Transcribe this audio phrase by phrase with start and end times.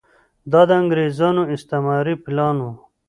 [0.51, 2.67] دا د انګریزانو استعماري پلان و.